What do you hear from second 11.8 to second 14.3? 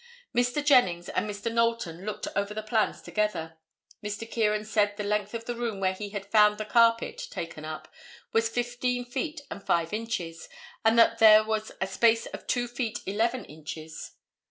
space of two feet eleven inches.